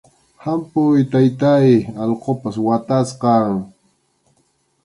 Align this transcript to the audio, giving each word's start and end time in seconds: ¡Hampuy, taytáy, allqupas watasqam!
¡Hampuy, 0.43 0.99
taytáy, 1.11 1.69
allqupas 2.03 2.55
watasqam! 2.65 3.53